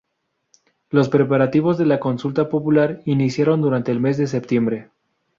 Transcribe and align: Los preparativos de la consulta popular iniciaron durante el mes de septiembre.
Los 0.89 1.09
preparativos 1.09 1.77
de 1.77 1.85
la 1.85 1.99
consulta 1.99 2.49
popular 2.49 3.01
iniciaron 3.05 3.61
durante 3.61 3.91
el 3.91 3.99
mes 3.99 4.17
de 4.17 4.25
septiembre. 4.25 4.89